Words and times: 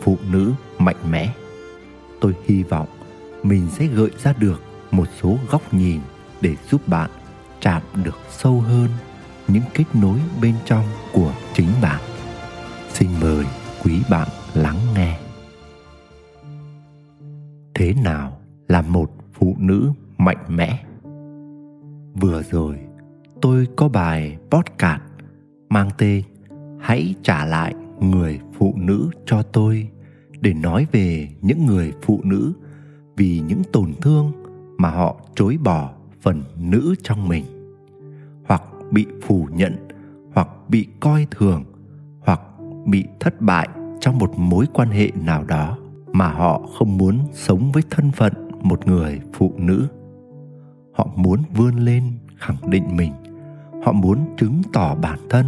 phụ 0.00 0.16
nữ 0.30 0.52
mạnh 0.78 1.10
mẽ? 1.10 1.34
Tôi 2.20 2.34
hy 2.44 2.62
vọng 2.62 2.88
mình 3.42 3.68
sẽ 3.70 3.86
gợi 3.86 4.10
ra 4.18 4.32
được 4.38 4.62
một 4.90 5.08
số 5.22 5.38
góc 5.50 5.74
nhìn 5.74 6.00
để 6.40 6.56
giúp 6.70 6.88
bạn 6.88 7.10
chạm 7.60 7.82
được 8.04 8.18
sâu 8.30 8.60
hơn 8.60 8.88
những 9.48 9.62
kết 9.74 9.84
nối 9.94 10.18
bên 10.42 10.54
trong 10.64 10.84
của 11.12 11.34
chính 11.54 11.68
bạn. 11.82 12.00
Xin 12.88 13.08
mời 13.20 13.44
quý 13.84 14.02
bạn 14.10 14.28
lắng 14.54 14.78
nghe. 14.94 15.18
Thế 17.74 17.94
nào 18.04 18.40
là 18.68 18.82
một 18.82 19.10
phụ 19.32 19.56
nữ 19.58 19.92
mạnh 20.18 20.44
mẽ? 20.48 20.84
Vừa 22.14 22.42
rồi, 22.50 22.78
tôi 23.40 23.66
có 23.76 23.88
bài 23.88 24.38
podcast 24.50 25.02
mang 25.68 25.90
tên 25.98 26.22
Hãy 26.80 27.14
trả 27.22 27.44
lại 27.44 27.74
người 28.00 28.40
phụ 28.58 28.74
nữ 28.76 29.10
cho 29.26 29.42
tôi 29.42 29.88
để 30.40 30.54
nói 30.54 30.86
về 30.92 31.28
những 31.40 31.66
người 31.66 31.92
phụ 32.02 32.20
nữ 32.24 32.52
vì 33.16 33.40
những 33.48 33.62
tổn 33.72 33.92
thương 34.00 34.32
mà 34.78 34.90
họ 34.90 35.16
chối 35.34 35.58
bỏ 35.64 35.90
phần 36.20 36.42
nữ 36.58 36.94
trong 37.02 37.28
mình. 37.28 37.44
Hoặc 38.48 38.62
bị 38.90 39.06
phủ 39.22 39.48
nhận, 39.52 39.88
hoặc 40.34 40.48
bị 40.68 40.86
coi 41.00 41.26
thường, 41.30 41.64
hoặc 42.20 42.40
bị 42.86 43.04
thất 43.20 43.40
bại 43.40 43.68
trong 44.00 44.18
một 44.18 44.38
mối 44.38 44.66
quan 44.72 44.90
hệ 44.90 45.10
nào 45.24 45.44
đó 45.44 45.78
mà 46.12 46.32
họ 46.32 46.60
không 46.78 46.98
muốn 46.98 47.18
sống 47.32 47.72
với 47.72 47.82
thân 47.90 48.10
phận 48.10 48.32
một 48.62 48.86
người 48.86 49.20
phụ 49.32 49.52
nữ. 49.56 49.88
Họ 50.92 51.08
muốn 51.16 51.42
vươn 51.56 51.76
lên 51.76 52.04
khẳng 52.36 52.70
định 52.70 52.96
mình. 52.96 53.12
Họ 53.84 53.92
muốn 53.92 54.18
chứng 54.38 54.62
tỏ 54.72 54.94
bản 54.94 55.18
thân. 55.30 55.46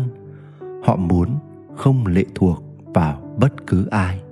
Họ 0.84 0.96
muốn 0.96 1.28
không 1.76 2.06
lệ 2.06 2.24
thuộc 2.34 2.62
vào 2.84 3.36
bất 3.40 3.66
cứ 3.66 3.86
ai. 3.86 4.22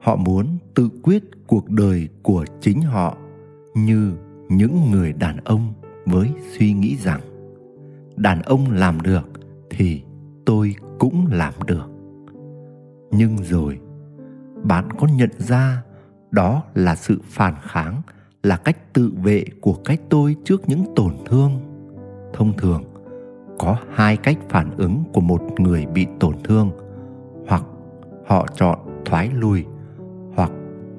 Họ 0.00 0.16
muốn 0.16 0.46
tự 0.74 0.88
quyết 1.02 1.22
cuộc 1.46 1.70
đời 1.70 2.08
của 2.22 2.44
chính 2.60 2.82
họ 2.82 3.16
như 3.74 4.12
những 4.48 4.90
người 4.90 5.12
đàn 5.12 5.36
ông 5.44 5.72
với 6.06 6.30
suy 6.58 6.72
nghĩ 6.72 6.96
rằng, 6.96 7.20
đàn 8.16 8.42
ông 8.42 8.70
làm 8.70 9.00
được 9.00 9.28
thì 9.70 10.02
tôi 10.46 10.74
cũng 10.98 11.26
làm 11.30 11.52
được. 11.66 11.86
Nhưng 13.10 13.36
rồi, 13.36 13.78
bạn 14.62 14.88
có 14.98 15.06
nhận 15.06 15.30
ra 15.38 15.82
đó 16.30 16.62
là 16.74 16.94
sự 16.94 17.18
phản 17.24 17.54
kháng 17.62 18.02
là 18.42 18.56
cách 18.56 18.92
tự 18.92 19.12
vệ 19.22 19.44
của 19.60 19.74
cách 19.84 20.00
tôi 20.08 20.36
trước 20.44 20.68
những 20.68 20.84
tổn 20.96 21.12
thương? 21.26 21.52
Thông 22.32 22.52
thường, 22.56 22.84
có 23.58 23.76
hai 23.94 24.16
cách 24.16 24.38
phản 24.48 24.70
ứng 24.76 25.04
của 25.12 25.20
một 25.20 25.42
người 25.58 25.86
bị 25.86 26.06
tổn 26.20 26.34
thương 26.44 26.70
họ 28.26 28.46
chọn 28.54 28.78
thoái 29.04 29.30
lui 29.34 29.64
hoặc 30.34 30.50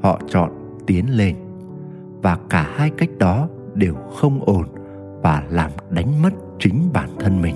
họ 0.02 0.20
chọn 0.28 0.52
tiến 0.88 1.18
lên. 1.18 1.36
Và 2.22 2.38
cả 2.50 2.72
hai 2.76 2.90
cách 2.98 3.10
đó 3.20 3.48
đều 3.74 3.96
không 4.16 4.44
ổn 4.46 4.66
và 5.22 5.44
làm 5.50 5.72
đánh 5.90 6.22
mất 6.22 6.34
chính 6.60 6.90
bản 6.94 7.10
thân 7.20 7.42
mình. 7.42 7.56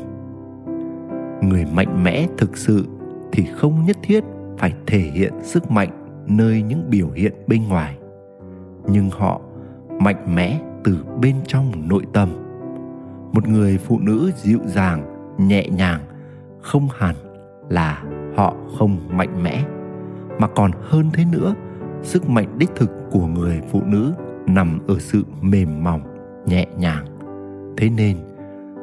Người 1.41 1.65
mạnh 1.73 2.03
mẽ 2.03 2.27
thực 2.37 2.57
sự 2.57 2.85
thì 3.31 3.45
không 3.55 3.85
nhất 3.85 3.97
thiết 4.03 4.23
phải 4.57 4.73
thể 4.87 4.99
hiện 4.99 5.33
sức 5.43 5.71
mạnh 5.71 5.89
nơi 6.27 6.61
những 6.61 6.89
biểu 6.89 7.09
hiện 7.09 7.33
bên 7.47 7.67
ngoài. 7.67 7.97
Nhưng 8.87 9.09
họ 9.09 9.41
mạnh 9.99 10.35
mẽ 10.35 10.59
từ 10.83 10.97
bên 11.21 11.35
trong 11.47 11.71
nội 11.89 12.05
tâm. 12.13 12.29
Một 13.33 13.47
người 13.47 13.77
phụ 13.77 13.99
nữ 13.99 14.31
dịu 14.35 14.59
dàng, 14.65 15.03
nhẹ 15.37 15.67
nhàng, 15.69 16.01
không 16.61 16.87
hẳn 16.97 17.15
là 17.69 18.03
họ 18.35 18.55
không 18.77 18.97
mạnh 19.17 19.43
mẽ, 19.43 19.65
mà 20.39 20.47
còn 20.47 20.71
hơn 20.81 21.09
thế 21.13 21.25
nữa, 21.31 21.55
sức 22.03 22.29
mạnh 22.29 22.57
đích 22.57 22.69
thực 22.75 22.91
của 23.11 23.27
người 23.27 23.61
phụ 23.71 23.81
nữ 23.85 24.13
nằm 24.47 24.79
ở 24.87 24.95
sự 24.99 25.23
mềm 25.41 25.83
mỏng, 25.83 26.01
nhẹ 26.45 26.67
nhàng. 26.77 27.05
Thế 27.77 27.89
nên, 27.89 28.17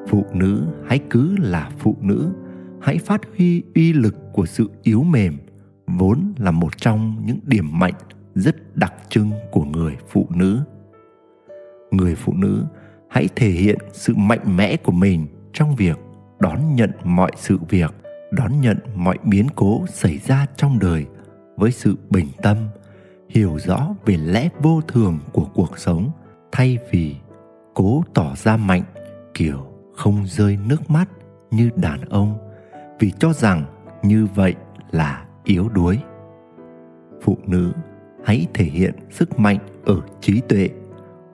phụ 0.09 0.25
nữ 0.33 0.63
hãy 0.87 1.01
cứ 1.11 1.37
là 1.37 1.71
phụ 1.79 1.97
nữ, 2.01 2.33
hãy 2.81 2.99
phát 2.99 3.21
huy 3.37 3.63
uy 3.75 3.93
lực 3.93 4.15
của 4.33 4.47
sự 4.47 4.71
yếu 4.83 5.03
mềm, 5.03 5.37
vốn 5.87 6.33
là 6.37 6.51
một 6.51 6.77
trong 6.77 7.23
những 7.27 7.39
điểm 7.45 7.79
mạnh 7.79 7.95
rất 8.35 8.77
đặc 8.77 8.95
trưng 9.09 9.31
của 9.53 9.65
người 9.65 9.97
phụ 10.09 10.27
nữ. 10.35 10.61
Người 11.91 12.15
phụ 12.15 12.33
nữ 12.37 12.65
hãy 13.09 13.29
thể 13.37 13.49
hiện 13.49 13.79
sự 13.93 14.15
mạnh 14.17 14.57
mẽ 14.57 14.77
của 14.77 14.93
mình 14.93 15.27
trong 15.53 15.77
việc 15.77 15.99
đón 16.41 16.75
nhận 16.75 16.91
mọi 17.05 17.31
sự 17.37 17.59
việc 17.69 17.95
đón 18.31 18.61
nhận 18.61 18.79
mọi 18.95 19.19
biến 19.25 19.47
cố 19.57 19.85
xảy 19.89 20.19
ra 20.19 20.47
trong 20.57 20.79
đời 20.79 21.07
với 21.57 21.71
sự 21.71 21.97
bình 22.11 22.29
tâm, 22.43 22.57
hiểu 23.29 23.59
rõ 23.59 23.95
về 24.05 24.17
lẽ 24.17 24.49
vô 24.63 24.81
thường 24.89 25.19
của 25.33 25.47
cuộc 25.55 25.79
sống, 25.79 26.11
thay 26.53 26.79
vì 26.91 27.17
cố 27.75 28.03
tỏ 28.15 28.35
ra 28.37 28.57
mạnh, 28.57 28.83
kiểu 29.35 29.67
không 29.97 30.25
rơi 30.27 30.59
nước 30.67 30.91
mắt 30.91 31.09
như 31.51 31.71
đàn 31.77 32.01
ông, 32.01 32.39
vì 32.99 33.13
cho 33.19 33.33
rằng 33.33 33.65
như 34.03 34.27
vậy 34.35 34.55
là 34.91 35.27
yếu 35.45 35.69
đuối. 35.69 35.99
Phụ 37.23 37.39
nữ, 37.47 37.73
hãy 38.25 38.47
thể 38.55 38.65
hiện 38.65 38.95
sức 39.11 39.39
mạnh 39.39 39.59
ở 39.85 40.01
trí 40.21 40.41
tuệ, 40.41 40.69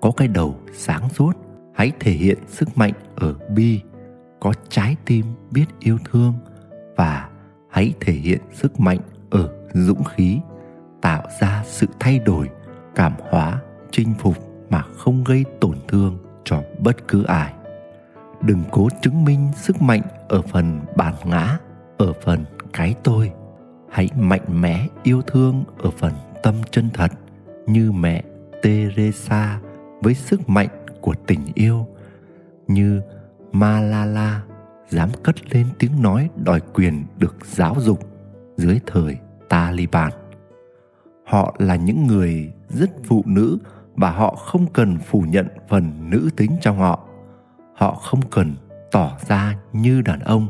có 0.00 0.10
cái 0.16 0.28
đầu 0.28 0.56
sáng 0.72 1.08
suốt, 1.08 1.32
hãy 1.74 1.92
thể 2.00 2.12
hiện 2.12 2.38
sức 2.48 2.78
mạnh 2.78 2.92
ở 3.16 3.34
bi, 3.54 3.80
có 4.40 4.52
trái 4.68 4.96
tim 5.04 5.26
biết 5.50 5.66
yêu 5.80 5.98
thương 6.04 6.34
và 6.96 7.28
hãy 7.70 7.94
thể 8.00 8.12
hiện 8.12 8.40
sức 8.52 8.80
mạnh 8.80 8.98
ở 9.30 9.48
dũng 9.72 10.04
khí, 10.04 10.40
tạo 11.00 11.22
ra 11.40 11.62
sự 11.66 11.86
thay 12.00 12.18
đổi, 12.18 12.50
cảm 12.94 13.12
hóa, 13.30 13.60
chinh 13.90 14.14
phục 14.18 14.36
mà 14.70 14.82
không 14.96 15.24
gây 15.24 15.44
tổn 15.60 15.76
thương 15.88 16.18
cho 16.44 16.62
bất 16.78 17.08
cứ 17.08 17.24
ai. 17.24 17.52
Đừng 18.42 18.62
cố 18.70 18.88
chứng 19.02 19.24
minh 19.24 19.48
sức 19.56 19.82
mạnh 19.82 20.02
ở 20.28 20.42
phần 20.42 20.80
bản 20.96 21.14
ngã, 21.24 21.58
ở 21.98 22.12
phần 22.12 22.44
cái 22.72 22.94
tôi. 23.02 23.32
Hãy 23.90 24.08
mạnh 24.18 24.60
mẽ 24.60 24.86
yêu 25.02 25.22
thương 25.22 25.64
ở 25.78 25.90
phần 25.90 26.12
tâm 26.42 26.54
chân 26.70 26.88
thật, 26.94 27.12
như 27.66 27.92
mẹ 27.92 28.22
teresa 28.62 29.60
với 30.02 30.14
sức 30.14 30.48
mạnh 30.48 30.68
của 31.00 31.14
tình 31.26 31.40
yêu, 31.54 31.86
như 32.68 33.00
malala 33.52 34.42
dám 34.94 35.08
cất 35.22 35.54
lên 35.54 35.66
tiếng 35.78 36.02
nói 36.02 36.30
đòi 36.44 36.60
quyền 36.74 37.04
được 37.18 37.36
giáo 37.42 37.74
dục 37.78 38.00
dưới 38.56 38.80
thời 38.86 39.16
taliban. 39.48 40.12
Họ 41.26 41.56
là 41.58 41.76
những 41.76 42.06
người 42.06 42.52
rất 42.68 42.90
phụ 43.04 43.22
nữ 43.26 43.58
và 43.96 44.10
họ 44.10 44.34
không 44.34 44.66
cần 44.72 44.98
phủ 44.98 45.20
nhận 45.20 45.46
phần 45.68 46.10
nữ 46.10 46.30
tính 46.36 46.50
trong 46.60 46.78
họ. 46.78 47.08
Họ 47.74 47.94
không 47.94 48.20
cần 48.30 48.54
tỏ 48.92 49.18
ra 49.26 49.58
như 49.72 50.02
đàn 50.02 50.20
ông 50.20 50.46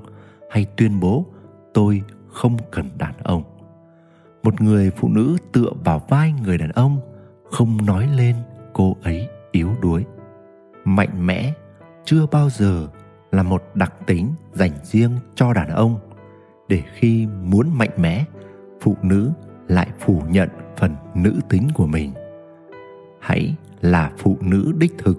hay 0.51 0.67
tuyên 0.77 1.01
bố, 1.01 1.27
tôi 1.75 2.03
không 2.33 2.57
cần 2.71 2.89
đàn 2.99 3.15
ông. 3.23 3.43
Một 4.43 4.61
người 4.61 4.91
phụ 4.91 5.09
nữ 5.09 5.37
tựa 5.53 5.71
vào 5.85 6.03
vai 6.09 6.35
người 6.43 6.59
đàn 6.59 6.71
ông, 6.71 7.01
không 7.51 7.87
nói 7.87 8.09
lên 8.17 8.37
cô 8.73 8.97
ấy 9.03 9.29
yếu 9.53 9.71
đuối. 9.83 10.05
Mạnh 10.85 11.27
mẽ, 11.27 11.53
chưa 12.05 12.27
bao 12.27 12.51
giờ 12.51 12.89
là 13.35 13.43
một 13.43 13.63
đặc 13.75 13.95
tính 14.07 14.33
dành 14.53 14.73
riêng 14.83 15.11
cho 15.35 15.53
đàn 15.53 15.69
ông. 15.69 15.99
Để 16.69 16.83
khi 16.95 17.27
muốn 17.27 17.79
mạnh 17.79 17.91
mẽ, 17.97 18.25
phụ 18.81 18.97
nữ 19.03 19.33
lại 19.69 19.89
phủ 20.01 20.23
nhận 20.29 20.49
phần 20.77 20.95
nữ 21.15 21.41
tính 21.49 21.69
của 21.75 21.87
mình. 21.87 22.13
Hãy 23.21 23.55
là 23.81 24.13
phụ 24.19 24.39
nữ 24.41 24.73
đích 24.79 24.93
thực 24.99 25.19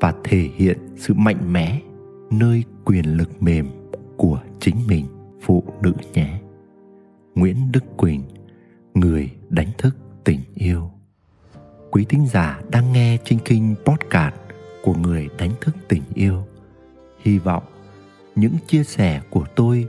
và 0.00 0.14
thể 0.24 0.48
hiện 0.56 0.78
sự 0.96 1.14
mạnh 1.14 1.52
mẽ 1.52 1.80
nơi 2.30 2.64
quyền 2.84 3.16
lực 3.16 3.42
mềm 3.42 3.68
của 4.16 4.40
chính 4.60 4.76
mình, 4.86 5.06
phụ 5.42 5.64
nữ 5.80 5.92
nhé. 6.12 6.40
Nguyễn 7.34 7.72
đức 7.72 7.84
quỳnh, 7.96 8.22
người 8.94 9.30
đánh 9.48 9.70
thức 9.78 9.96
tình 10.24 10.40
yêu. 10.54 10.90
Quý 11.90 12.04
thính 12.08 12.26
giả 12.26 12.60
đang 12.70 12.92
nghe 12.92 13.18
trên 13.24 13.38
kinh 13.44 13.74
podcast 13.84 14.34
của 14.82 14.94
người 14.94 15.28
đánh 15.38 15.50
thức 15.60 15.76
tình 15.88 16.02
yêu 16.14 16.44
hy 17.22 17.38
vọng 17.38 17.62
những 18.34 18.56
chia 18.66 18.84
sẻ 18.84 19.20
của 19.30 19.44
tôi 19.54 19.86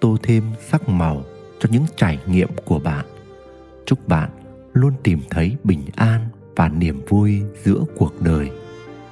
tô 0.00 0.16
thêm 0.22 0.44
sắc 0.70 0.88
màu 0.88 1.24
cho 1.60 1.68
những 1.72 1.84
trải 1.96 2.18
nghiệm 2.26 2.48
của 2.64 2.78
bạn 2.78 3.06
chúc 3.86 4.08
bạn 4.08 4.30
luôn 4.72 4.92
tìm 5.02 5.20
thấy 5.30 5.56
bình 5.64 5.84
an 5.96 6.28
và 6.56 6.68
niềm 6.68 7.00
vui 7.08 7.42
giữa 7.64 7.84
cuộc 7.96 8.22
đời 8.22 8.50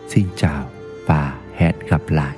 xin 0.08 0.26
chào 0.36 0.68
và 1.06 1.40
hẹn 1.56 1.74
gặp 1.88 2.02
lại. 2.08 2.36